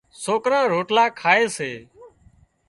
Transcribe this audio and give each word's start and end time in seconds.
سوڪران 0.23 0.63
روٽلا 0.73 1.05
کائي 1.19 1.45
سي۔ 1.57 1.71